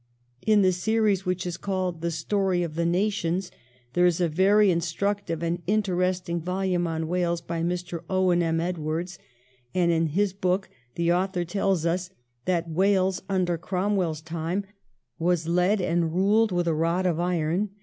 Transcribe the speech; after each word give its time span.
In 0.47 0.63
the 0.63 0.71
series 0.71 1.27
which 1.27 1.45
is 1.45 1.57
called' 1.57 2.01
The 2.01 2.09
Story 2.09 2.63
of 2.63 2.73
the 2.73 2.87
Nations' 2.87 3.51
there 3.93 4.07
is 4.07 4.19
a 4.19 4.27
very 4.27 4.71
in 4.71 4.79
structive 4.79 5.43
and 5.43 5.61
interesting 5.67 6.41
volume 6.41 6.87
on 6.87 7.07
Wales 7.07 7.39
by 7.39 7.61
Mr. 7.61 8.01
Owen 8.09 8.41
M. 8.41 8.59
Edwards, 8.59 9.19
and 9.75 9.91
in 9.91 10.07
his 10.07 10.33
book 10.33 10.71
the 10.95 11.13
author 11.13 11.45
tells 11.45 11.85
us 11.85 12.09
that 12.45 12.67
Wales 12.67 13.21
during 13.29 13.59
Cromwell's 13.59 14.21
time•• 14.23 14.63
was 15.19 15.47
led 15.47 15.79
and 15.79 16.11
ruled 16.11 16.51
with 16.51 16.67
a 16.67 16.73
rod 16.73 17.05
of 17.05 17.19
iron. 17.19 17.69